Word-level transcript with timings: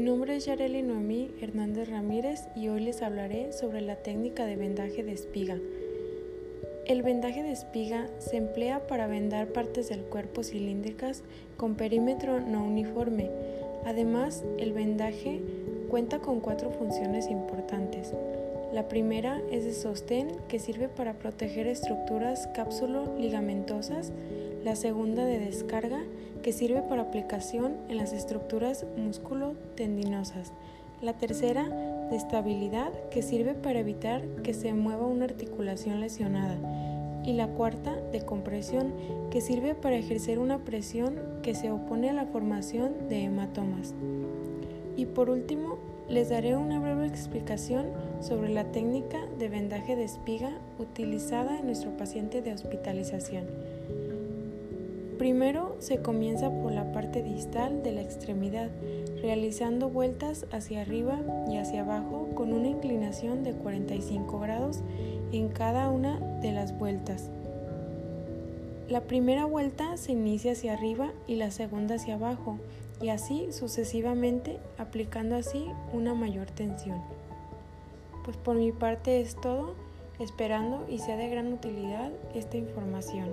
nombre 0.00 0.34
es 0.34 0.46
Yareli 0.46 0.82
Noemí 0.82 1.30
Hernández 1.40 1.88
Ramírez 1.88 2.48
y 2.56 2.68
hoy 2.68 2.80
les 2.80 3.02
hablaré 3.02 3.52
sobre 3.52 3.80
la 3.80 3.96
técnica 3.96 4.46
de 4.46 4.56
vendaje 4.56 5.04
de 5.04 5.12
espiga. 5.12 5.58
El 6.86 7.02
vendaje 7.02 7.44
de 7.44 7.52
espiga 7.52 8.08
se 8.18 8.36
emplea 8.36 8.86
para 8.88 9.06
vendar 9.06 9.52
partes 9.52 9.88
del 9.88 10.00
cuerpo 10.00 10.42
cilíndricas 10.42 11.22
con 11.56 11.76
perímetro 11.76 12.40
no 12.40 12.64
uniforme. 12.64 13.30
Además, 13.84 14.44
el 14.58 14.72
vendaje 14.72 15.40
cuenta 15.88 16.18
con 16.18 16.40
cuatro 16.40 16.72
funciones 16.72 17.28
importantes. 17.30 18.12
La 18.72 18.88
primera 18.88 19.42
es 19.50 19.64
de 19.64 19.74
sostén 19.74 20.28
que 20.48 20.58
sirve 20.58 20.88
para 20.88 21.12
proteger 21.12 21.66
estructuras 21.66 22.48
cápsulo-ligamentosas. 22.54 24.12
La 24.64 24.76
segunda 24.76 25.26
de 25.26 25.38
descarga 25.38 26.02
que 26.42 26.54
sirve 26.54 26.80
para 26.80 27.02
aplicación 27.02 27.76
en 27.90 27.98
las 27.98 28.14
estructuras 28.14 28.86
músculo-tendinosas. 28.96 30.54
La 31.02 31.12
tercera 31.12 31.68
de 32.08 32.16
estabilidad 32.16 32.90
que 33.10 33.20
sirve 33.20 33.52
para 33.52 33.80
evitar 33.80 34.22
que 34.42 34.54
se 34.54 34.72
mueva 34.72 35.06
una 35.06 35.26
articulación 35.26 36.00
lesionada. 36.00 36.56
Y 37.26 37.34
la 37.34 37.48
cuarta 37.48 37.94
de 38.10 38.24
compresión 38.24 38.94
que 39.30 39.42
sirve 39.42 39.74
para 39.74 39.96
ejercer 39.96 40.38
una 40.38 40.64
presión 40.64 41.20
que 41.42 41.54
se 41.54 41.70
opone 41.70 42.08
a 42.08 42.14
la 42.14 42.24
formación 42.24 43.10
de 43.10 43.24
hematomas. 43.24 43.92
Y 44.96 45.04
por 45.04 45.28
último, 45.28 45.78
les 46.08 46.28
daré 46.28 46.56
una 46.56 46.78
breve 46.78 47.06
explicación 47.06 47.86
sobre 48.20 48.48
la 48.48 48.64
técnica 48.64 49.18
de 49.38 49.48
vendaje 49.48 49.96
de 49.96 50.04
espiga 50.04 50.50
utilizada 50.78 51.58
en 51.58 51.66
nuestro 51.66 51.96
paciente 51.96 52.42
de 52.42 52.52
hospitalización. 52.52 53.46
Primero 55.18 55.76
se 55.78 55.98
comienza 55.98 56.50
por 56.50 56.72
la 56.72 56.92
parte 56.92 57.22
distal 57.22 57.82
de 57.82 57.92
la 57.92 58.02
extremidad, 58.02 58.70
realizando 59.20 59.88
vueltas 59.88 60.46
hacia 60.50 60.80
arriba 60.80 61.20
y 61.48 61.58
hacia 61.58 61.82
abajo 61.82 62.30
con 62.34 62.52
una 62.52 62.68
inclinación 62.68 63.44
de 63.44 63.52
45 63.52 64.40
grados 64.40 64.80
en 65.30 65.48
cada 65.48 65.90
una 65.90 66.18
de 66.40 66.52
las 66.52 66.76
vueltas. 66.76 67.30
La 68.92 69.00
primera 69.00 69.46
vuelta 69.46 69.96
se 69.96 70.12
inicia 70.12 70.52
hacia 70.52 70.74
arriba 70.74 71.12
y 71.26 71.36
la 71.36 71.50
segunda 71.50 71.94
hacia 71.94 72.16
abajo, 72.16 72.58
y 73.00 73.08
así 73.08 73.50
sucesivamente, 73.50 74.58
aplicando 74.76 75.34
así 75.34 75.64
una 75.94 76.12
mayor 76.12 76.50
tensión. 76.50 77.00
Pues 78.22 78.36
por 78.36 78.54
mi 78.56 78.70
parte 78.70 79.22
es 79.22 79.34
todo, 79.40 79.76
esperando 80.20 80.84
y 80.90 80.98
sea 80.98 81.16
de 81.16 81.30
gran 81.30 81.54
utilidad 81.54 82.12
esta 82.34 82.58
información. 82.58 83.30